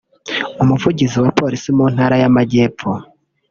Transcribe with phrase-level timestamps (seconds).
[0.61, 2.89] umuvugizi wa polisi mu Ntara y’Amajyepfo